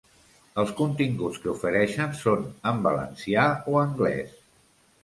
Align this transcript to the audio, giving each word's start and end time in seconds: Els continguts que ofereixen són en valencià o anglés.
Els 0.61 0.71
continguts 0.79 1.37
que 1.43 1.51
ofereixen 1.53 2.17
són 2.23 2.49
en 2.73 2.83
valencià 2.89 3.47
o 3.77 3.81
anglés. 3.87 4.35